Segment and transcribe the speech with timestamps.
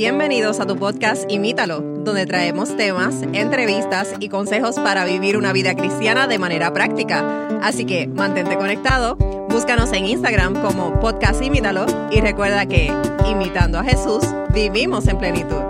[0.00, 5.74] Bienvenidos a tu podcast Imítalo, donde traemos temas, entrevistas y consejos para vivir una vida
[5.74, 7.60] cristiana de manera práctica.
[7.60, 9.16] Así que mantente conectado,
[9.50, 12.90] búscanos en Instagram como podcast Imítalo y recuerda que,
[13.30, 14.24] imitando a Jesús,
[14.54, 15.62] vivimos en plenitud.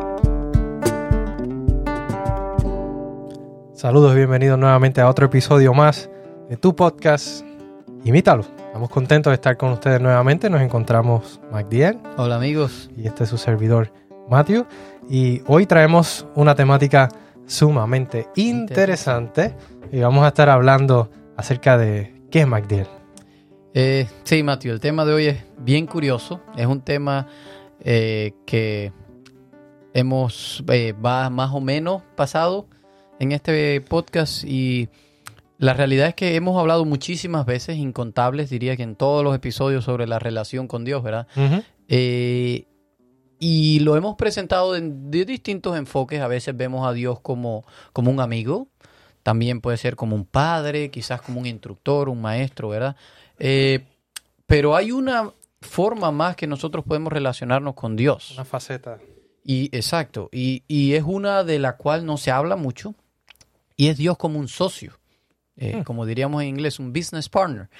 [3.72, 6.08] Saludos y bienvenidos nuevamente a otro episodio más
[6.48, 7.44] de tu podcast
[8.04, 8.44] Imítalo.
[8.58, 10.48] Estamos contentos de estar con ustedes nuevamente.
[10.48, 11.98] Nos encontramos MacDiel.
[12.16, 12.90] Hola amigos.
[12.96, 13.90] Y este es su servidor
[14.30, 14.66] Matthew.
[15.08, 17.08] Y hoy traemos una temática
[17.46, 19.54] sumamente interesante.
[19.92, 22.86] Y vamos a estar hablando acerca de qué es MacDiel.
[23.74, 26.40] Eh, sí, Matthew, el tema de hoy es bien curioso.
[26.56, 27.26] Es un tema
[27.80, 28.92] eh, que
[29.94, 32.68] hemos eh, va más o menos pasado
[33.18, 34.88] en este podcast y
[35.58, 39.84] la realidad es que hemos hablado muchísimas veces, incontables, diría que en todos los episodios
[39.84, 41.26] sobre la relación con Dios, ¿verdad?
[41.88, 42.64] Eh,
[43.40, 46.20] y lo hemos presentado de distintos enfoques.
[46.20, 48.68] A veces vemos a Dios como, como un amigo,
[49.22, 52.96] también puede ser como un padre, quizás como un instructor, un maestro, ¿verdad?
[53.38, 53.86] Eh,
[54.46, 58.32] pero hay una forma más que nosotros podemos relacionarnos con Dios.
[58.32, 58.98] Una faceta.
[59.42, 62.94] Y exacto, y, y es una de la cual no se habla mucho,
[63.74, 65.00] y es Dios como un socio.
[65.56, 65.82] Eh, hmm.
[65.84, 67.70] como diríamos en inglés, un business partner.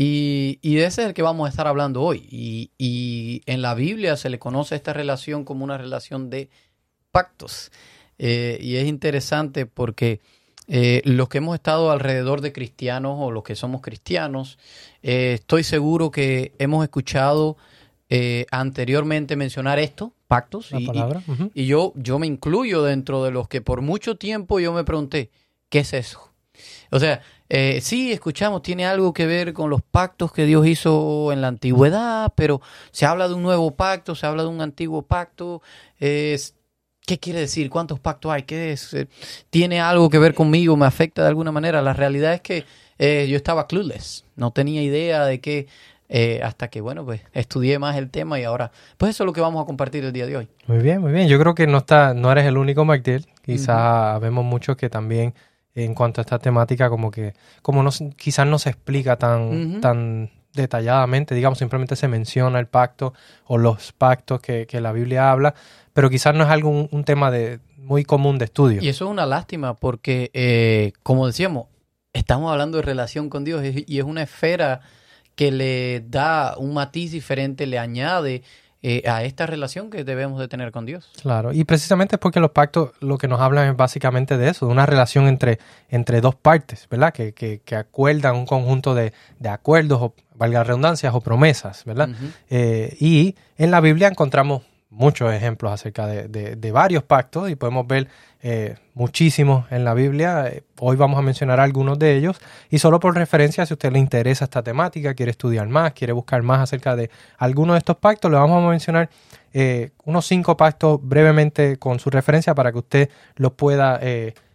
[0.00, 2.24] Y, y, ese es el que vamos a estar hablando hoy.
[2.30, 6.50] Y, y, en la Biblia se le conoce esta relación como una relación de
[7.10, 7.72] pactos.
[8.16, 10.20] Eh, y es interesante porque
[10.68, 14.56] eh, los que hemos estado alrededor de cristianos o los que somos cristianos,
[15.02, 17.56] estoy seguro que hemos escuchado
[18.52, 20.70] anteriormente mencionar esto, pactos.
[20.70, 20.88] y,
[21.54, 25.30] y yo, yo me incluyo dentro de los que por mucho tiempo yo me pregunté,
[25.68, 26.30] ¿qué es eso?
[26.92, 31.32] O sea, eh, sí, escuchamos, tiene algo que ver con los pactos que Dios hizo
[31.32, 32.60] en la antigüedad, pero
[32.90, 35.62] se habla de un nuevo pacto, se habla de un antiguo pacto.
[37.08, 37.70] ¿Qué quiere decir?
[37.70, 38.42] ¿Cuántos pactos hay?
[38.42, 38.92] ¿Qué es?
[38.92, 39.08] Eh,
[39.48, 40.76] ¿Tiene algo que ver conmigo?
[40.76, 41.80] ¿Me afecta de alguna manera?
[41.80, 42.66] La realidad es que
[42.98, 45.68] eh, yo estaba clueless, no tenía idea de qué,
[46.42, 49.40] hasta que, bueno, pues estudié más el tema y ahora, pues eso es lo que
[49.40, 50.48] vamos a compartir el día de hoy.
[50.66, 51.28] Muy bien, muy bien.
[51.28, 53.26] Yo creo que no, está, no eres el único, MacDill.
[53.42, 55.32] Quizás vemos muchos que también
[55.84, 60.30] en cuanto a esta temática, como que como no, quizás no se explica tan, tan
[60.52, 63.14] detalladamente, digamos, simplemente se menciona el pacto
[63.46, 65.54] o los pactos que, la Biblia habla,
[65.92, 68.82] pero quizás no es algo un, tema de, muy común de estudio.
[68.82, 71.66] Y eso es una lástima porque, eh, como decíamos,
[72.12, 74.80] estamos hablando de relación con Dios y es una esfera
[75.34, 78.42] que le da un matiz diferente, le añade
[78.82, 81.10] eh, a esta relación que debemos de tener con Dios.
[81.20, 84.66] Claro, y precisamente es porque los pactos lo que nos hablan es básicamente de eso,
[84.66, 85.58] de una relación entre,
[85.88, 87.12] entre dos partes, ¿verdad?
[87.12, 92.10] Que, que, que acuerdan un conjunto de, de acuerdos, o valga redundancias, o promesas, ¿verdad?
[92.48, 97.86] Eh, y en la Biblia encontramos muchos ejemplos acerca de, de, varios pactos y podemos
[97.86, 98.08] ver
[98.42, 100.48] eh, muchísimos en la Biblia.
[100.48, 102.40] Eh, hoy vamos a mencionar algunos de ellos
[102.70, 106.12] y solo por referencia, si a usted le interesa esta temática, quiere estudiar más, quiere
[106.12, 109.10] buscar más acerca de algunos de estos pactos, le vamos a mencionar
[109.52, 114.00] eh, unos cinco pactos brevemente con su referencia para que usted los pueda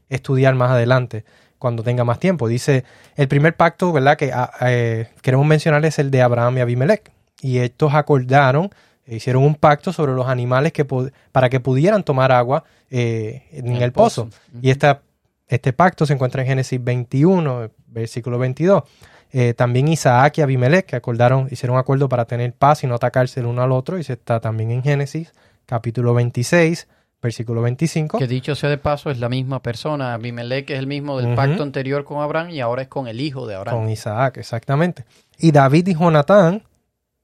[0.10, 1.26] estudiar más adelante
[1.60, 2.48] cuando tenga más tiempo.
[2.48, 2.84] Dice,
[3.16, 4.18] el primer pacto, ¿verdad?
[4.18, 4.52] Que ah,
[5.22, 7.12] queremos mencionar es el de Abraham y Abimelech.
[7.42, 8.70] Y estos acordaron
[9.08, 10.86] hicieron un pacto sobre los animales que
[11.32, 14.30] para que pudieran tomar agua eh, en el, pozo.
[14.62, 15.02] Y esta,
[15.48, 18.84] este pacto se encuentra en Génesis 21, versículo 22.
[19.36, 22.96] Eh, también Isaac y Abimelech que acordaron, hicieron un acuerdo para tener paz y no
[22.96, 23.98] atacarse el uno al otro.
[23.98, 25.34] Y se está también en Génesis,
[25.66, 26.88] capítulo 26,
[27.22, 28.20] versículo 25.
[28.20, 30.14] Que dicho sea de paso, es la misma persona.
[30.14, 33.48] Abimelech es el mismo del pacto anterior con Abraham y ahora es con el hijo
[33.48, 33.80] de Abraham.
[33.80, 35.06] Con Isaac, exactamente.
[35.40, 36.62] Y David y Jonatán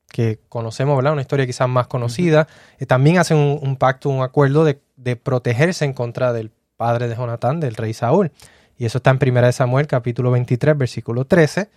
[0.09, 1.13] que conocemos, ¿verdad?
[1.13, 2.47] Una historia quizás más conocida,
[2.77, 4.79] eh, también hacen un, pacto, un acuerdo de,
[5.15, 8.31] protegerse en contra del padre de Jonatán, del rey Saúl.
[8.77, 11.69] Y eso está en 1 Samuel, capítulo 23, versículo 13.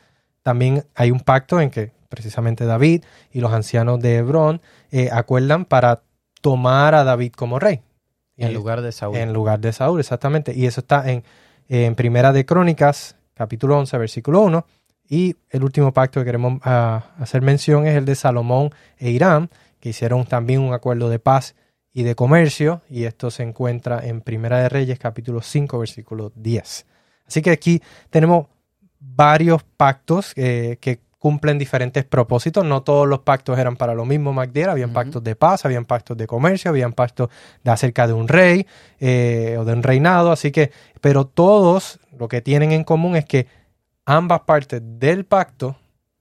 [0.43, 4.61] También hay un pacto en que precisamente David y los ancianos de Hebrón
[4.91, 6.03] eh, acuerdan para
[6.41, 7.83] tomar a David como rey.
[8.37, 9.17] En lugar de Saúl.
[9.17, 10.53] En lugar de Saúl, exactamente.
[10.55, 11.23] Y eso está en,
[11.69, 14.67] en Primera de Crónicas, capítulo 11, versículo 1.
[15.09, 19.51] Y el último pacto que queremos ah, hacer mención es el de Salomón e Irán,
[19.81, 21.55] que hicieron también un acuerdo de paz
[21.93, 26.87] y de comercio, y esto se encuentra en Primera de Reyes, capítulo 5, versículo 10.
[27.27, 28.47] Así que aquí tenemos
[28.99, 32.65] varios pactos eh, que cumplen diferentes propósitos.
[32.65, 34.69] No todos los pactos eran para lo mismo, MacDill.
[34.69, 37.29] Habían pactos de paz, habían pactos de comercio, habían pactos
[37.63, 38.67] de acerca de un rey
[38.99, 40.33] eh, o de un reinado.
[40.33, 43.47] Así que, pero todos lo que tienen en común es que
[44.05, 45.77] ambas partes del pacto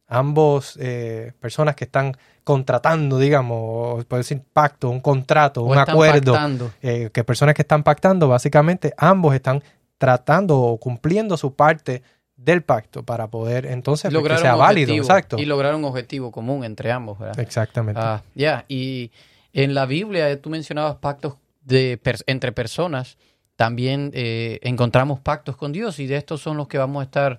[0.08, 2.14] ambos eh, personas que están
[2.44, 6.38] contratando, digamos, puede decir pacto, un contrato, O un acuerdo,
[6.82, 9.64] eh, que personas que están pactando, básicamente ambos están
[9.98, 12.04] tratando o cumpliendo su parte
[12.36, 15.38] del pacto para poder entonces pues, que Lograr sea un válido, objetivo, exacto.
[15.40, 17.40] Y lograr un objetivo común entre ambos, ¿verdad?
[17.40, 18.02] Exactamente.
[18.04, 19.12] Ah, ya, y
[19.54, 23.18] en la Biblia tú mencionabas pactos de pers- entre personas.
[23.62, 27.38] También eh, encontramos pactos con Dios y de estos son los que vamos a estar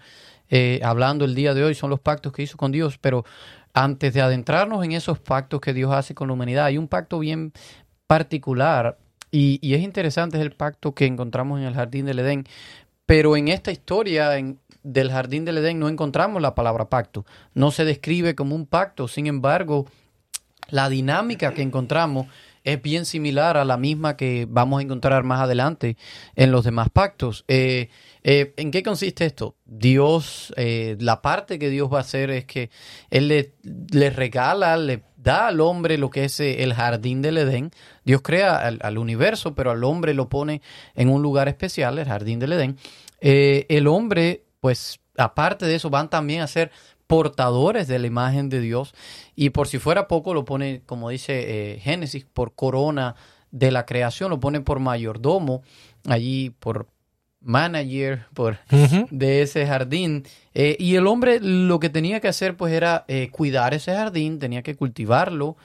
[0.50, 2.96] eh, hablando el día de hoy, son los pactos que hizo con Dios.
[2.96, 3.24] Pero
[3.74, 7.19] antes de adentrarnos en esos pactos que Dios hace con la humanidad, hay un pacto
[7.19, 7.52] bien
[8.06, 8.98] particular
[9.32, 12.46] y, es interesante, es el pacto que encontramos en el jardín del Edén.
[13.04, 17.26] Pero en esta historia del jardín del Edén no encontramos la palabra pacto.
[17.52, 19.08] No se describe como un pacto.
[19.08, 19.88] Sin embargo,
[20.69, 22.28] la dinámica que encontramos
[22.64, 25.97] es bien similar a la misma que vamos a encontrar más adelante
[26.37, 27.44] en los demás pactos.
[27.49, 27.88] Eh,
[28.23, 29.56] eh, ¿En qué consiste esto?
[29.64, 32.70] Dios, eh, la parte que Dios va a hacer es que
[33.11, 33.55] Él le,
[33.91, 37.70] le regala, le da al hombre lo que es eh, el jardín del Edén.
[38.05, 40.62] Dios crea al, al universo, pero al hombre lo pone
[40.94, 42.76] en un lugar especial, el jardín del Edén.
[43.20, 46.73] El hombre, pues, aparte de eso, van también a ser
[47.06, 48.94] portadores de la imagen de Dios
[49.34, 53.14] y por si fuera poco lo pone, como dice eh, Génesis, por corona
[53.50, 55.62] de la creación, lo pone por mayordomo,
[56.06, 56.88] allí por
[57.40, 58.58] manager, por
[59.10, 60.25] de ese jardín.
[60.54, 64.38] Eh, y el hombre lo que tenía que hacer pues era eh, cuidar ese jardín,
[64.38, 65.56] tenía que cultivarlo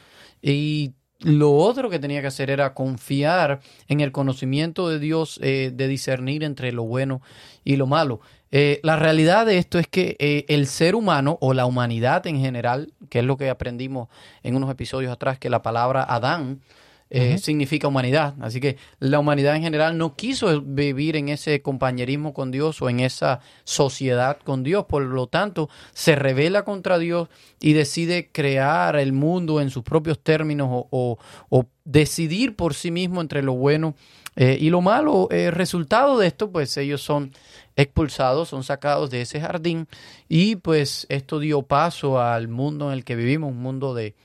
[0.42, 5.72] y lo otro que tenía que hacer era confiar en el conocimiento de Dios, eh,
[5.74, 7.22] de discernir entre lo bueno
[7.63, 8.22] y lo malo.
[8.52, 12.40] Eh, la realidad de esto es que eh, el ser humano o la humanidad en
[12.40, 14.08] general, que es lo que aprendimos
[14.44, 16.62] en unos episodios atrás, que la palabra Adán
[17.10, 18.36] eh, significa humanidad.
[18.42, 22.90] Así que la humanidad en general no quiso vivir en ese compañerismo con Dios o
[22.90, 24.86] en esa sociedad con Dios.
[24.86, 27.30] Por lo tanto, se revela contra Dios
[27.62, 31.18] y decide crear el mundo en sus propios términos o, o-
[31.50, 33.96] o decidir por sí mismo entre lo bueno
[34.38, 35.28] eh, y lo malo.
[35.31, 37.34] El resultado de esto, pues ellos son
[37.75, 39.88] expulsados, son sacados de ese jardín
[40.30, 44.16] y pues esto dio paso al mundo en el que vivimos, un mundo de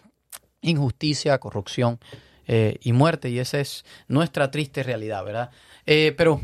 [0.61, 1.99] injusticia, corrupción
[2.47, 3.31] eh, y muerte.
[3.31, 5.51] Y esa es nuestra triste realidad, ¿verdad?
[5.87, 6.41] Eh, pero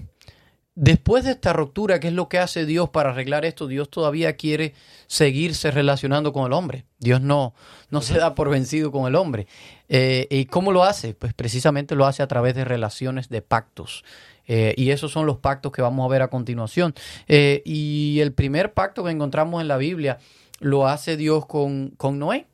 [0.81, 3.67] después de esta ruptura, ¿qué es lo que hace Dios para arreglar esto?
[3.67, 4.75] Dios todavía quiere
[5.09, 6.85] seguirse relacionando con el hombre.
[7.01, 7.55] Dios no,
[7.91, 9.49] no se da por vencido con el hombre.
[9.89, 11.15] Eh, ¿Y cómo lo hace?
[11.15, 14.05] Pues precisamente lo hace a través de relaciones de pactos.
[14.47, 16.95] Eh, y esos son los pactos que vamos a ver a continuación.
[17.27, 20.19] Eh, y el primer pacto que encontramos en la Biblia
[20.61, 22.47] lo hace Dios con, con Noé.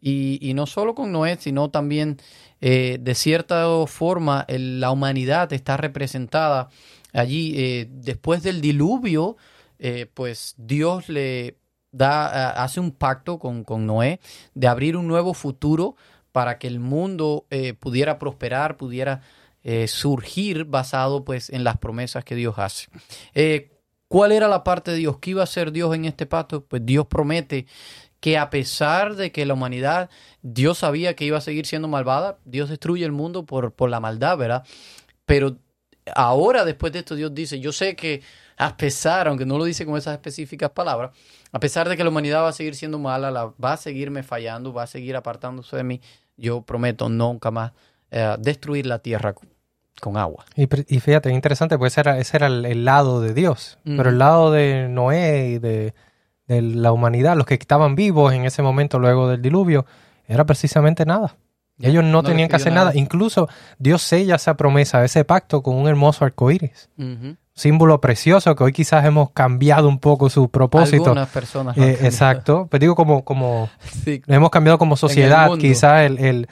[0.00, 2.18] Y, y no solo con Noé, sino también
[2.60, 6.68] de cierta forma el- la humanidad está representada
[7.12, 7.54] allí.
[7.56, 9.36] eh, después del diluvio,
[9.78, 11.58] eh, pues Dios le
[11.90, 14.20] da, a- hace un pacto con, con Noé
[14.54, 15.96] de abrir un nuevo futuro
[16.32, 19.20] para que el mundo eh, pudiera prosperar, pudiera
[19.64, 22.86] eh, surgir basado pues en las promesas que Dios hace.
[23.34, 23.70] Eh,
[24.08, 25.18] ¿Cuál era la parte de Dios?
[25.20, 26.64] ¿Qué iba a hacer Dios en este pacto?
[26.64, 27.66] Pues Dios promete
[28.20, 30.10] que a pesar de que la humanidad,
[30.42, 34.00] Dios sabía que iba a seguir siendo malvada, Dios destruye el mundo por, por la
[34.00, 34.64] maldad, ¿verdad?
[35.24, 35.56] Pero
[36.14, 38.22] ahora, después de esto, Dios dice, yo sé que
[38.56, 41.10] a pesar, aunque no lo dice con esas específicas palabras,
[41.52, 44.22] a pesar de que la humanidad va a seguir siendo mala, la- va a seguirme
[44.22, 46.00] fallando, va a seguir apartándose de mí,
[46.36, 47.72] yo prometo nunca más
[48.10, 49.48] eh, destruir la tierra con,
[50.00, 50.44] con agua.
[50.56, 50.66] Y,
[51.00, 53.78] fíjate, es interesante, pues ese era, ese era el, el lado de Dios.
[53.84, 55.94] Pero el lado de Noé y de,
[56.46, 59.86] de la humanidad, los que estaban vivos en ese momento luego del diluvio,
[60.26, 61.36] era precisamente nada.
[61.82, 62.86] Ellos no, No tenían que hacer nada.
[62.86, 62.98] nada.
[62.98, 63.48] Incluso
[63.78, 66.88] Dios sella esa promesa, ese pacto con un hermoso arco iris.
[66.98, 67.36] Ujú.
[67.54, 71.04] Símbolo precioso que hoy quizás hemos cambiado un poco su propósito.
[71.04, 71.76] Algunas personas.
[71.76, 72.66] Eh, exacto.
[72.70, 73.68] Pero digo, como, como
[74.04, 76.48] Sí, hemos cambiado como sociedad, quizás el, el,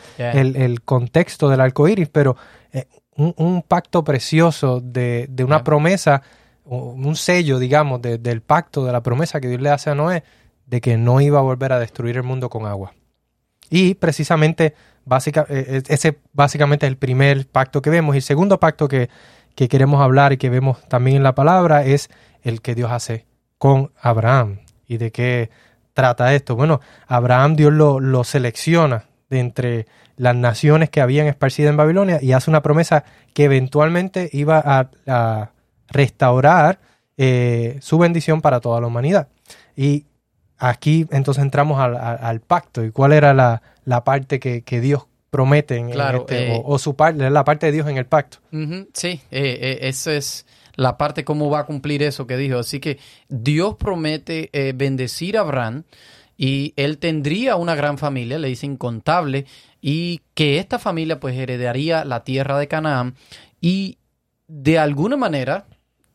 [0.57, 2.37] el, contexto del arco iris, pero
[2.73, 6.21] eh, un, un pacto precioso de, de una promesa,
[6.65, 10.23] un sello, digamos, de- del pacto, de la promesa que Dios le hace a Noé,
[10.67, 12.93] de que no iba a volver a destruir el mundo con agua.
[13.71, 14.75] Y precisamente,
[15.11, 18.15] básica, eh, ese básicamente es el primer pacto que vemos.
[18.15, 19.11] Y el segundo pacto que,
[19.55, 22.09] que queremos hablar y que vemos también en la palabra es
[22.43, 23.27] el que Dios hace
[23.59, 24.61] con Abraham.
[24.87, 25.51] ¿Y de qué
[25.93, 26.57] trata esto?
[26.57, 29.87] Bueno, Abraham Dios lo, lo selecciona de entre
[30.17, 34.91] las naciones que habían esparcido en Babilonia y hace una promesa que eventualmente iba a,
[35.07, 35.51] a
[35.89, 36.79] restaurar
[37.17, 39.29] eh, su bendición para toda la humanidad.
[39.77, 40.07] Y
[40.59, 42.85] aquí entonces entramos al, al- al pacto.
[42.85, 46.75] ¿Y cuál era la, la parte que, que Dios promete en, Claro, este, eh, o,
[46.75, 48.39] o su parte, la parte de Dios en el pacto?
[48.93, 52.59] Sí, eh, eh, esa es la parte cómo va a cumplir eso que dijo.
[52.59, 55.83] Así que Dios promete eh, bendecir a Abraham
[56.37, 59.45] y él tendría una gran familia, le dice incontable,
[59.81, 63.17] y que esta familia pues heredaría la tierra de Canaán
[63.61, 63.99] y
[64.47, 65.67] de alguna manera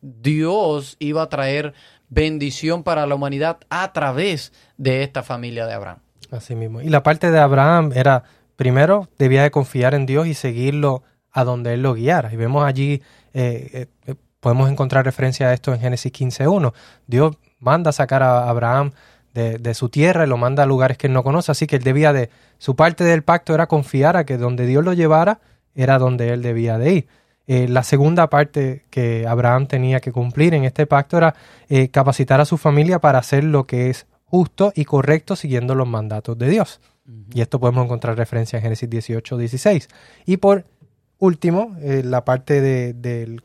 [0.01, 1.73] Dios iba a traer
[2.07, 6.04] bendición para la humanidad a través de esta familia de Abraham.
[6.31, 6.81] Así mismo.
[6.81, 8.23] Y la parte de Abraham era,
[8.55, 12.33] primero, debía de confiar en Dios y seguirlo a donde Él lo guiara.
[12.33, 13.01] Y vemos allí,
[13.33, 16.73] eh, eh, podemos encontrar referencia a esto en Génesis 15.1.
[17.07, 18.91] Dios manda sacar a Abraham
[19.33, 21.51] de, su tierra y lo manda a lugares que él no conoce.
[21.51, 24.85] Así que él debía de, su parte del pacto era confiar a que donde Dios
[24.85, 25.41] lo llevara
[25.73, 27.07] era donde él debía de ir.
[27.47, 31.35] Eh, la segunda parte que Abraham tenía que cumplir en este pacto era
[31.91, 36.37] capacitar a su familia para hacer lo que es justo y correcto siguiendo los mandatos
[36.37, 36.81] de Dios.
[37.33, 39.87] Y esto podemos encontrar referencia en Génesis 18, 16.
[40.25, 40.65] Y por
[41.19, 43.41] último, eh, la parte del,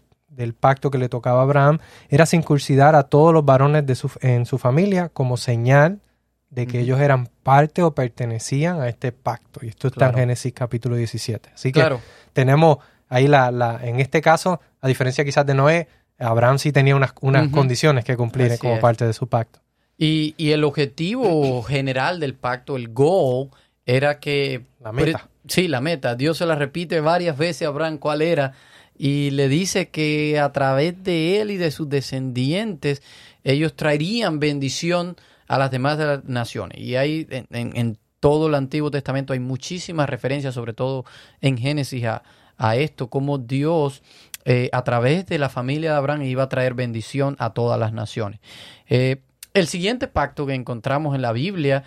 [0.58, 4.46] pacto que le tocaba a Abraham era circuncidar a todos los varones de su, en
[4.46, 6.00] su familia como señal
[6.48, 9.60] de que ellos eran parte o pertenecían a este pacto.
[9.62, 11.50] Y esto está en Génesis capítulo 17.
[11.54, 11.84] Así que
[12.32, 16.96] tenemos ahí la, la, en este caso, a diferencia quizás de Noé, Abraham sí tenía
[16.96, 19.60] unas, unas condiciones que cumplir como parte de su pacto.
[20.00, 23.50] Y, y, el objetivo general del pacto, el goal,
[23.84, 24.62] era que...
[24.82, 25.28] La meta.
[25.46, 26.14] Sí, la meta.
[26.14, 28.54] Dios se la repite varias veces a Abraham cuál era
[28.96, 33.02] y le dice que a través de él y de sus descendientes
[33.44, 35.16] ellos traerían bendición
[35.48, 36.78] a las demás naciones.
[36.78, 41.04] Y hay en, en todo el Antiguo Testamento hay muchísimas referencias, sobre todo
[41.40, 42.22] en Génesis, a,
[42.58, 44.02] a esto, como Dios
[44.44, 47.92] eh, a través de la familia de Abraham iba a traer bendición a todas las
[47.92, 48.40] naciones.
[48.88, 49.22] Eh,
[49.54, 51.84] el siguiente pacto que encontramos en la Biblia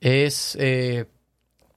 [0.00, 1.06] es eh,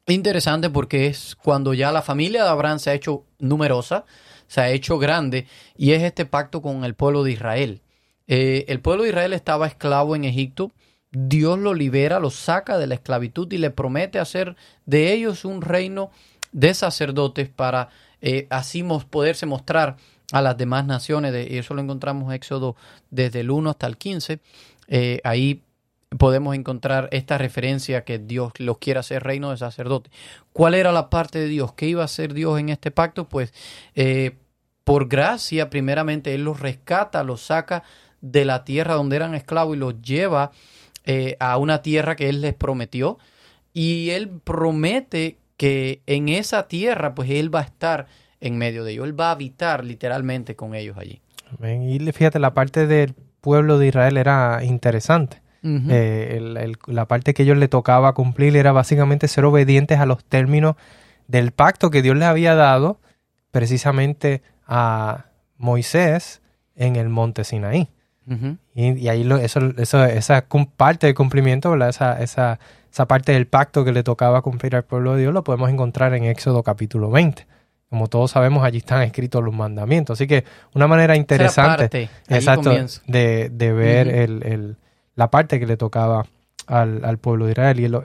[0.08, 4.06] interesante porque es cuando ya la familia de Abraham se ha hecho numerosa,
[4.48, 7.82] se ha hecho grande, y es este pacto con el pueblo de Israel.
[8.28, 10.72] el pueblo de Israel estaba esclavo en Egipto,
[11.12, 14.56] Dios lo libera, lo saca de la esclavitud y le promete hacer
[14.86, 16.12] de ellos un reino
[16.52, 17.90] de sacerdotes para
[18.22, 19.98] eh, así poderse mostrar
[20.32, 21.34] a las demás naciones.
[21.34, 22.76] De, y eso lo encontramos en Éxodo
[23.10, 24.40] desde el 1 hasta el 15.
[24.90, 25.62] Eh, ahí
[26.18, 30.10] podemos encontrar esta referencia que Dios los quiere hacer reino de sacerdote.
[30.52, 31.74] ¿Cuál era la parte de Dios?
[31.74, 33.30] ¿Qué iba a hacer Dios en este pacto?
[33.30, 33.54] Pues
[33.96, 34.36] eh,
[34.84, 37.84] por gracia, primeramente, Él los rescata, los saca
[38.20, 40.52] de la tierra donde eran esclavos y los lleva
[41.40, 43.18] a una tierra que Él les prometió.
[43.74, 48.08] Y Él promete que en esa tierra, pues Él va a estar
[48.40, 49.06] en medio de ellos.
[49.06, 51.22] Él va a habitar literalmente con ellos allí.
[51.62, 55.42] Y fíjate, la parte del pueblo de Israel era interesante.
[55.62, 60.76] Eh, la parte que ellos le tocaba cumplir era básicamente ser obedientes a los términos
[61.28, 63.00] del pacto que Dios les había dado
[63.52, 65.26] precisamente a
[65.58, 66.42] Moisés
[66.76, 67.90] en el monte Sinaí.
[68.74, 70.46] y, ahí lo, eso, eso, esa
[70.78, 71.76] parte del cumplimiento.
[71.86, 72.60] Esa, esa,
[72.92, 76.14] esa parte del pacto que le tocaba cumplir al pueblo de Dios lo podemos encontrar
[76.14, 77.46] en Éxodo capítulo 20.
[77.90, 80.18] Como todos sabemos, allí están escritos los mandamientos.
[80.18, 80.44] Así que
[80.76, 82.72] una manera interesante exacto,
[83.08, 84.78] de, de, ver el,
[85.16, 86.26] la parte que le tocaba
[86.68, 87.80] al, pueblo de Israel.
[87.80, 88.00] Y el,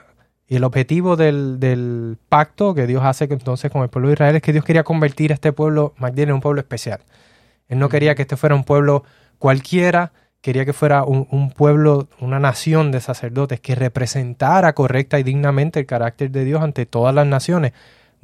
[0.46, 4.36] y el objetivo del, del, pacto que Dios hace entonces con el pueblo de Israel
[4.36, 7.00] es que Dios quería convertir a este pueblo, bien en un pueblo especial.
[7.68, 9.04] Él no quería que este fuera un pueblo
[9.38, 15.80] cualquiera, quería que fuera un, pueblo, una nación de sacerdotes que representara correcta y dignamente
[15.80, 17.72] el carácter de Dios ante todas las naciones,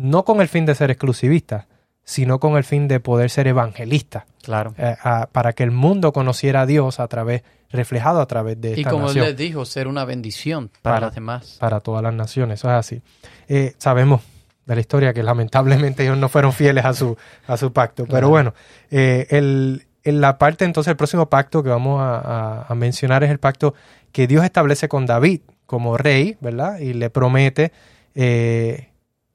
[0.00, 1.66] no con el fin de ser exclusivista,
[2.04, 4.26] sino con el fin de poder ser evangelista.
[4.42, 4.74] Claro.
[4.78, 4.96] Eh,
[5.30, 8.84] para que el mundo conociera a Dios a través, reflejado a través de esta Y
[8.84, 9.26] como nación.
[9.26, 11.56] les dijo, ser una bendición para, las demás.
[11.60, 13.02] Para todas las naciones, eso es así.
[13.46, 14.22] Eh, sabemos
[14.64, 17.16] de la historia que lamentablemente ellos no fueron fieles a su,
[17.46, 18.54] a su pacto, pero bueno,
[18.90, 23.38] eh, el, en la parte entonces, el próximo pacto que vamos a, mencionar es el
[23.38, 23.74] pacto
[24.12, 26.78] que Dios establece con David como rey, ¿verdad?
[26.78, 27.72] Y le promete,
[28.14, 28.89] eh,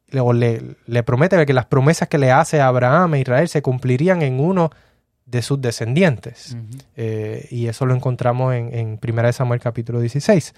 [0.09, 4.21] le, le, promete que las promesas que le hace a Abraham e Israel se cumplirían
[4.21, 4.71] en uno
[5.25, 6.55] de sus descendientes.
[6.95, 10.53] Eh, y eso lo encontramos en, en 1 Samuel capítulo 16.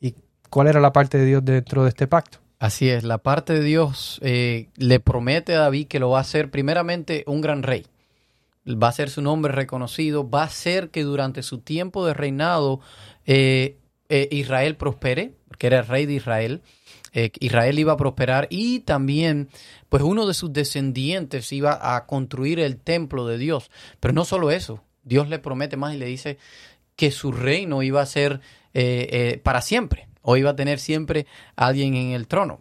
[0.00, 0.14] ¿Y
[0.50, 2.38] cuál era la parte de Dios dentro de este pacto?
[2.58, 6.22] Así es, la parte de Dios eh, le promete a David que lo va a
[6.22, 7.86] hacer primeramente un gran rey
[8.70, 12.80] va a ser su nombre reconocido, va a ser que durante su tiempo de reinado
[13.24, 13.78] eh,
[14.30, 16.62] Israel prospere, porque era el rey de Israel.
[17.12, 19.48] Eh, Israel iba a prosperar y también,
[19.88, 23.70] pues uno de sus descendientes iba a construir el templo de Dios.
[23.98, 26.38] Pero no solo eso, Dios le promete más y le dice
[26.94, 28.40] que su reino iba a ser
[29.42, 32.60] para siempre, o iba a tener siempre alguien en el trono.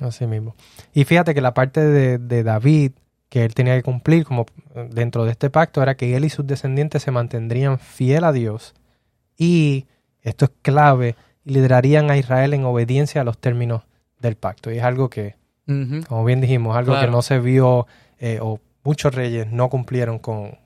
[0.00, 0.54] Así mismo.
[0.92, 2.92] Y fíjate que la parte de, de David
[3.30, 4.46] que él tenía que cumplir como
[4.90, 8.74] dentro de este pacto era que él y sus descendientes se mantendrían fiel a Dios
[9.36, 9.86] y
[10.22, 13.82] esto es clave y liderarían a Israel en obediencia a los términos
[14.20, 14.70] del pacto.
[14.72, 15.36] Y es algo que,
[16.08, 17.06] como bien dijimos, algo Claro.
[17.08, 17.86] que no se vio
[18.18, 20.58] eh, o muchos reyes no cumplieron con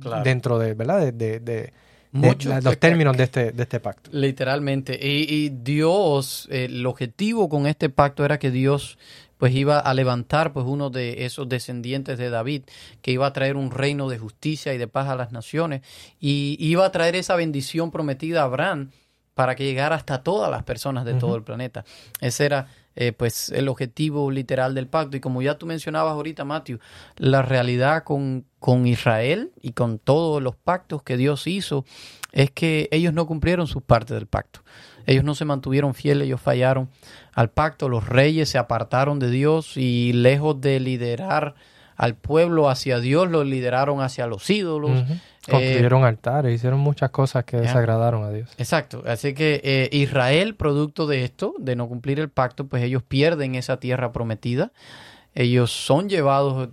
[0.00, 0.22] Claro.
[0.24, 0.98] dentro de, ¿verdad?
[1.00, 1.72] De, de- de- de
[2.12, 4.10] Muchos la- de los términos de este, de este pacto.
[4.12, 4.98] Literalmente.
[5.00, 8.98] Y, y Dios, eh, el objetivo con este pacto era que Dios
[9.38, 12.62] pues iba a levantar pues uno de esos descendientes de David
[13.00, 15.80] que iba a traer un reino de justicia y de paz a las naciones
[16.18, 18.90] y iba a traer esa bendición prometida a Abraham
[19.34, 21.84] para que llegara hasta todas las personas de todo el planeta.
[22.20, 25.16] Ese era eh, pues el objetivo literal del pacto.
[25.16, 26.78] Y como ya tú mencionabas ahorita, Matthew,
[27.16, 31.84] la realidad con, con Israel y con todos los pactos que Dios hizo
[32.32, 34.60] es que ellos no cumplieron su parte del pacto.
[35.06, 36.90] Ellos no se mantuvieron fieles, ellos fallaron
[37.32, 37.88] al pacto.
[37.88, 41.54] Los reyes se apartaron de Dios y lejos de liderar
[41.96, 45.04] al pueblo hacia Dios, lo lideraron hacia los ídolos.
[45.50, 48.50] Construyeron altares, hicieron muchas cosas que desagradaron a Dios.
[48.58, 53.02] Exacto, así que eh, Israel, producto de esto, de no cumplir el pacto, pues ellos
[53.02, 54.72] pierden esa tierra prometida,
[55.34, 56.70] ellos son llevados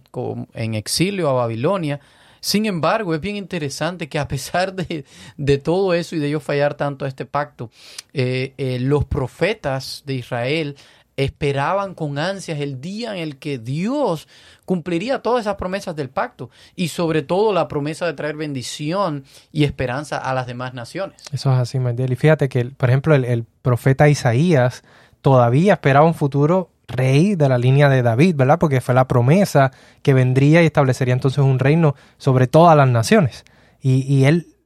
[0.53, 1.99] en exilio a Babilonia.
[2.39, 5.05] Sin embargo, es bien interesante que a pesar de,
[5.37, 7.69] de todo eso y de ellos fallar tanto a este pacto,
[8.13, 10.75] eh, eh, los profetas de Israel
[11.17, 14.27] esperaban con ansias el día en el que Dios
[14.65, 19.63] cumpliría todas esas promesas del pacto y sobre todo la promesa de traer bendición y
[19.63, 21.21] esperanza a las demás naciones.
[21.33, 22.13] Eso es así, Magdiel.
[22.13, 24.83] Y fíjate que, por ejemplo, el, profeta Isaías
[25.21, 28.59] todavía esperaba un futuro rey de la línea de David, ¿verdad?
[28.59, 29.71] Porque fue la promesa
[30.03, 33.43] que vendría y establecería entonces un reino sobre todas las naciones.
[33.81, 34.56] Y él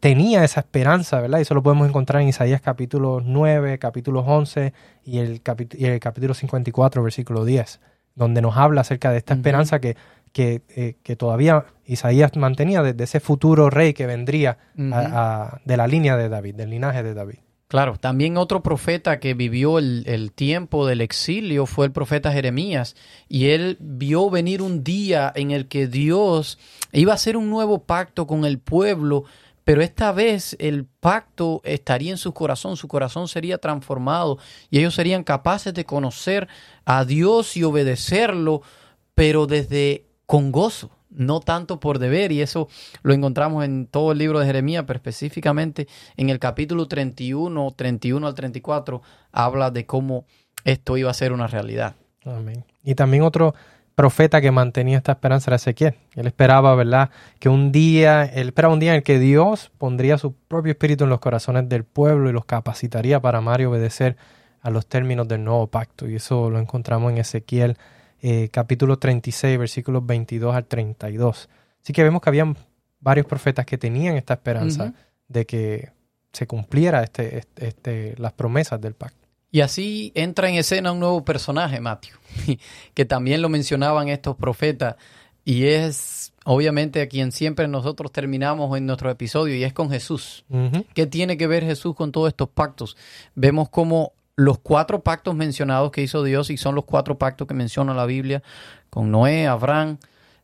[0.00, 1.38] tenía esa esperanza, ¿verdad?
[1.38, 4.72] Y eso lo podemos encontrar en Isaías capítulo 9, capítulo 11
[5.04, 5.40] y el,
[5.76, 7.80] y el capítulo 54, versículo 10,
[8.14, 9.96] donde nos habla acerca de esta esperanza que,
[10.32, 14.94] que, eh, que todavía Isaías mantenía de, de ese futuro rey que vendría Ujú.
[14.94, 17.36] a- a- de la línea de David, del linaje de David.
[17.68, 22.94] Claro, también otro profeta que vivió el, el tiempo del exilio fue el profeta Jeremías
[23.28, 26.60] y él vio venir un día en el que Dios
[26.92, 29.24] iba a hacer un nuevo pacto con el pueblo,
[29.66, 34.38] pero esta vez el pacto estaría en su corazón, su corazón sería transformado
[34.70, 36.46] y ellos serían capaces de conocer
[36.84, 38.62] a Dios y obedecerlo,
[39.16, 42.68] pero desde con gozo, no tanto por deber, y eso
[43.02, 48.24] lo encontramos en todo el libro de Jeremías, pero específicamente en el capítulo 31, 31
[48.24, 49.02] al 34,
[49.32, 50.26] habla de cómo
[50.62, 51.96] esto iba a ser una realidad.
[52.24, 52.64] Amén.
[52.84, 53.56] Y también otro
[53.96, 55.94] profeta que mantenía esta esperanza era Ezequiel.
[56.14, 57.10] Él esperaba, ¿verdad?
[57.40, 61.04] Que un día, él esperaba un día en el que Dios pondría su propio espíritu
[61.04, 64.16] en los corazones del pueblo y los capacitaría para amar y obedecer
[64.60, 66.06] a los términos del nuevo pacto.
[66.08, 67.76] Y eso lo encontramos en Ezequiel
[68.20, 71.48] eh, capítulo 36, versículos 22 al 32.
[71.82, 72.56] Así que vemos que habían
[73.00, 74.92] varios profetas que tenían esta esperanza
[75.28, 75.90] de que
[76.32, 79.25] se cumpliera este, este, este- las promesas del pacto.
[79.56, 82.16] Y así entra en escena un nuevo personaje, Matthew,
[82.94, 84.96] que también lo mencionaban estos profetas,
[85.46, 90.44] y es obviamente a quien siempre nosotros terminamos en nuestro episodio, y es con Jesús.
[90.92, 92.98] ¿Qué tiene que ver Jesús con todos estos pactos?
[93.34, 97.54] Vemos como los cuatro pactos mencionados que hizo Dios, y son los cuatro pactos que
[97.54, 98.42] menciona la Biblia,
[98.90, 99.96] con Noé, Abraham,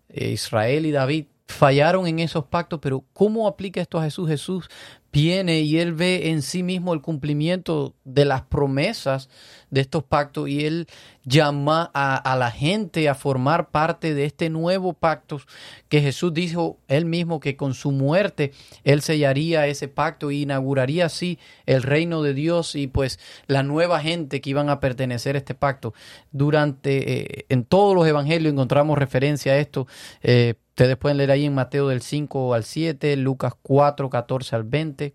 [0.08, 4.26] eh, Israel y David, fallaron en esos pactos, pero ¿cómo aplica esto a Jesús?
[4.26, 4.70] Jesús
[5.12, 9.28] viene y él ve en sí mismo el cumplimiento de las promesas
[9.70, 10.86] de estos pactos y él
[11.24, 15.40] llama a, la gente a formar parte de este nuevo pacto
[15.88, 18.52] que Jesús dijo él mismo que con su muerte
[18.84, 24.00] él sellaría ese pacto e inauguraría así el reino de Dios y pues la nueva
[24.00, 25.94] gente que iban a pertenecer a este pacto.
[26.32, 29.86] Durante, eh, en todos los evangelios encontramos referencia a esto.
[30.22, 34.64] Eh, ustedes pueden leer ahí en Mateo del 5 al 7, Lucas 4, 14 al
[34.64, 35.12] 20,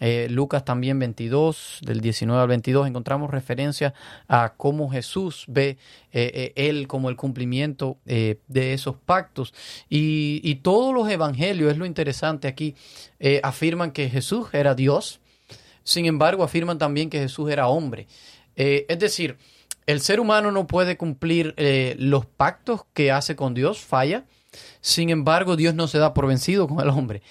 [0.00, 3.94] eh, Lucas también 22, del 19 al 22, encontramos referencia
[4.26, 5.78] a cómo Jesús ve
[6.12, 9.54] eh, eh, él como el cumplimiento de esos pactos.
[9.88, 12.74] Y, todos los evangelios, es lo interesante aquí,
[13.44, 15.20] afirman que Jesús era Dios,
[15.84, 18.08] sin embargo afirman también que Jesús era hombre.
[18.56, 19.36] Es decir,
[19.86, 21.54] el ser humano no puede cumplir
[21.98, 24.24] los pactos que hace con Dios, falla.
[24.80, 27.22] Sin embargo, Dios no se da por vencido con el hombre.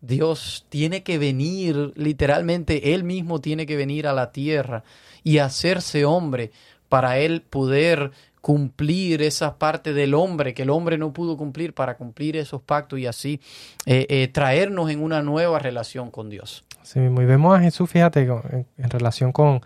[0.00, 4.82] Dios tiene que venir, literalmente, Él mismo tiene que venir a la tierra
[5.22, 6.50] y hacerse hombre
[6.88, 11.96] para Él poder cumplir esa parte del hombre que el hombre no pudo cumplir para
[11.96, 13.40] cumplir esos pactos y así
[13.86, 16.64] eh, eh, traernos en una nueva relación con Dios.
[16.96, 17.22] Mismo.
[17.22, 19.62] Y vemos a Jesús, fíjate, en relación con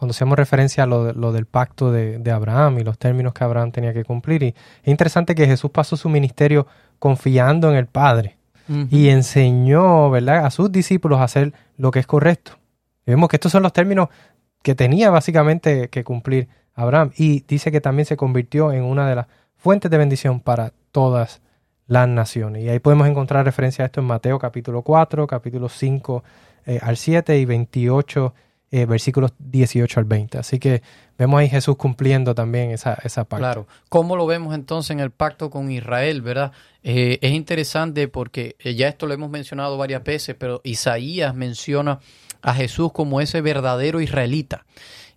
[0.00, 3.34] cuando hacemos referencia a lo, de- lo del pacto de, de Abraham y los términos
[3.34, 4.42] que Abraham tenía que cumplir.
[4.42, 6.66] Y es interesante que Jesús pasó su ministerio
[6.98, 8.38] confiando en el Padre
[8.88, 12.52] y enseñó, ¿verdad?, a sus discípulos a hacer lo que es correcto.
[13.04, 14.08] vemos que estos son los términos
[14.62, 17.10] que tenía básicamente que cumplir Abraham.
[17.16, 21.42] Y dice que también se convirtió en una de las fuentes de bendición para todas
[21.88, 22.62] las naciones.
[22.64, 26.24] Y ahí podemos encontrar referencia a esto en Mateo capítulo 4, capítulo 5
[26.66, 28.32] eh, al 7 y 28
[28.70, 30.38] eh, versículos 18 al 20.
[30.38, 30.82] Así que
[31.18, 33.42] vemos ahí Jesús cumpliendo también esa, esa parte.
[33.42, 33.66] Claro.
[33.88, 36.52] ¿Cómo lo vemos entonces en el pacto con Israel, verdad?
[36.82, 42.00] Eh, es interesante porque ya esto lo hemos mencionado varias veces, pero Isaías menciona
[42.42, 44.64] a Jesús como ese verdadero israelita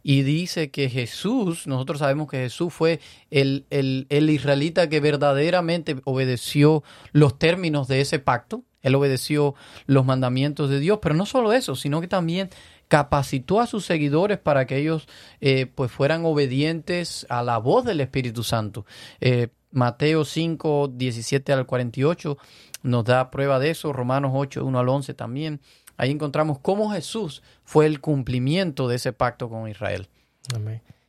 [0.03, 2.99] y dice que Jesús, nosotros sabemos que Jesús fue
[3.31, 10.05] el, el, el, israelita que verdaderamente obedeció los términos de ese pacto, él obedeció los
[10.05, 12.49] mandamientos de Dios, pero no solo eso, sino que también
[12.93, 15.08] capacitó a sus seguidores para que ellos
[15.41, 18.86] eh, pues fueran obedientes a la voz del Espíritu Santo.
[19.19, 22.38] Eh, Mateo 5, 17 al 48
[22.84, 25.60] nos da prueba de eso, Romanos 8, 1 al 11 también.
[25.97, 30.08] Ahí encontramos cómo Jesús fue el cumplimiento de ese pacto con Israel.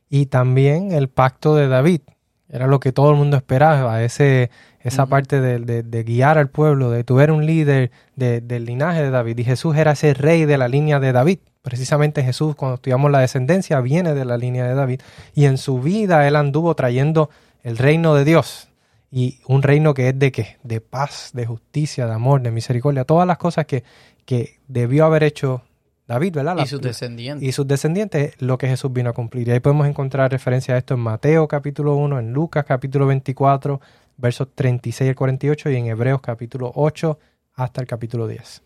[0.09, 2.01] Y también el pacto de David.
[2.49, 7.03] Era lo que todo el mundo esperaba, ese, esa parte de, guiar al pueblo, de
[7.03, 9.37] tu eres un líder del linaje de David.
[9.37, 11.37] Y Jesús era ese rey de la línea de David.
[11.65, 15.01] Precisamente Jesús, cuando estudiamos la descendencia, viene de la línea de David.
[15.33, 17.31] Y en su vida él anduvo trayendo
[17.63, 18.69] el reino de Dios.
[19.09, 20.57] Y un reino que es de qué?
[20.61, 23.03] De paz, de justicia, de amor, de misericordia.
[23.03, 23.83] Todas las cosas que,
[24.25, 25.63] que debió haber hecho
[26.07, 26.55] David, ¿verdad?
[26.63, 27.49] y sus descendientes.
[27.49, 29.47] Y sus descendientes, lo que Jesús vino a cumplir.
[29.47, 33.81] Y ahí podemos encontrar referencia a esto en Mateo capítulo 1, en Lucas capítulo 24,
[34.17, 37.17] versos 36 al 48 y en Hebreos capítulo 8
[37.55, 38.61] hasta el capítulo 10.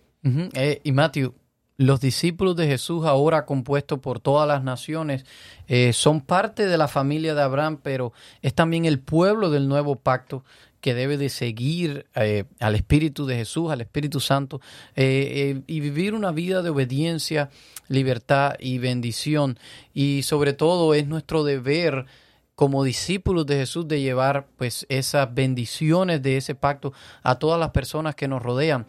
[0.53, 1.33] Eh, y Matthew,
[1.79, 5.23] los discípulos de Jesús, ahora compuestos por todas las naciones,
[5.69, 8.11] eh, son parte de la familia de Abraham, pero
[8.41, 10.43] es también el pueblo del nuevo pacto
[10.81, 14.59] que debe de seguir eh, al Espíritu de Jesús, al Espíritu Santo,
[14.97, 17.49] eh, y vivir una vida de obediencia,
[17.87, 19.57] libertad y bendición.
[19.93, 22.07] Y sobre todo es nuestro deber
[22.55, 26.91] como discípulos de Jesús de llevar pues esas bendiciones de ese pacto
[27.23, 28.85] a todas las personas que nos rodean.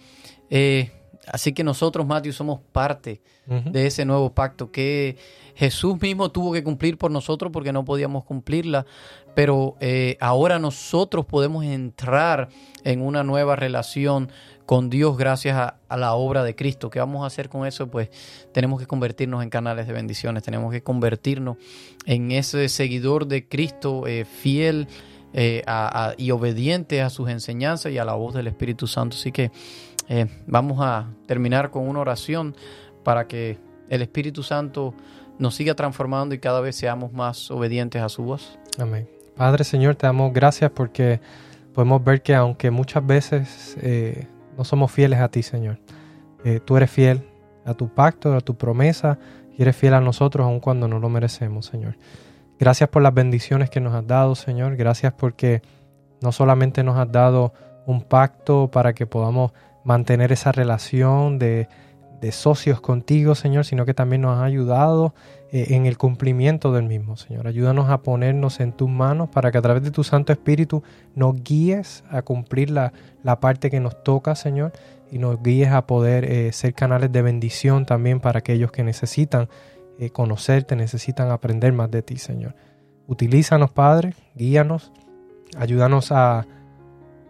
[1.27, 5.17] Así que nosotros, Matthew, somos parte de ese nuevo pacto que
[5.57, 8.87] Jesús mismo tuvo que cumplir por nosotros porque no podíamos cumplirla,
[9.35, 12.49] pero eh, ahora nosotros podemos entrar
[12.85, 14.31] en una nueva relación
[14.67, 16.91] con Dios gracias a, la obra de Cristo.
[16.91, 17.89] ¿Qué vamos a hacer con eso?
[17.89, 18.09] Pues
[18.53, 21.57] tenemos que convertirnos en canales de bendiciones, tenemos que convertirnos
[22.07, 24.87] en ese seguidor de Cristo eh, fiel
[25.33, 25.65] eh,
[26.19, 29.17] y obediente a sus enseñanzas y a la voz del Espíritu Santo.
[29.17, 29.51] Así que
[30.11, 32.57] eh, vamos a terminar con una oración
[33.05, 34.93] para que el Espíritu Santo
[35.39, 38.59] nos siga transformando y cada vez seamos más obedientes a su voz.
[38.77, 39.09] Amén.
[39.37, 41.21] Padre Señor, te damos gracias porque
[41.73, 44.27] podemos ver que aunque muchas veces eh,
[44.59, 45.79] no somos fieles a ti, Señor,
[46.45, 47.23] eh, tú eres fiel
[47.65, 49.17] a tu pacto, a tu promesa,
[49.57, 51.97] y eres fiel a nosotros aun cuando no lo merecemos, Señor.
[52.59, 54.75] Gracias por las bendiciones que nos has dado, Señor.
[54.75, 55.63] Gracias porque
[56.21, 57.55] no solamente nos has dado
[57.87, 59.53] un pacto para que podamos
[59.85, 61.69] mantener esa relación de,
[62.33, 65.15] socios contigo, Señor, sino que también nos ha ayudado
[65.53, 67.47] eh, en el cumplimiento del mismo, Señor.
[67.47, 70.83] Ayúdanos a ponernos en tus manos para que a través de tu Santo Espíritu
[71.15, 72.93] nos guíes a cumplir la,
[73.41, 74.73] parte que nos toca, Señor,
[75.11, 79.49] y nos guíes a poder eh, ser canales de bendición también para aquellos que necesitan
[79.99, 82.55] eh, conocerte, necesitan aprender más de ti, Señor.
[83.07, 84.93] Utilízanos, Padre, guíanos,
[85.57, 86.47] ayúdanos a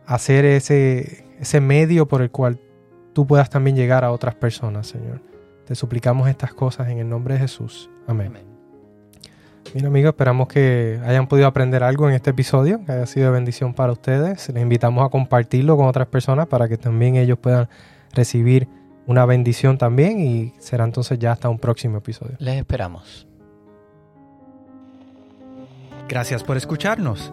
[0.04, 2.60] hacer ese ese medio por el cual
[3.12, 5.20] tú puedas también llegar a otras personas, Señor.
[5.64, 7.90] Te suplicamos estas cosas en el nombre de Jesús.
[8.06, 8.32] Amén.
[9.74, 13.32] Mira amigos, esperamos que hayan podido aprender algo en este episodio, que haya sido de
[13.32, 14.48] bendición para ustedes.
[14.48, 17.68] Les invitamos a compartirlo con otras personas para que también ellos puedan
[18.12, 18.68] recibir
[19.06, 22.36] una bendición también y será entonces ya hasta un próximo episodio.
[22.38, 23.26] Les esperamos.
[26.08, 27.32] Gracias por escucharnos.